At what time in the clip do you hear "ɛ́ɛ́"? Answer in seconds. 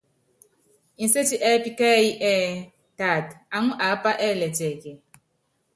2.31-2.51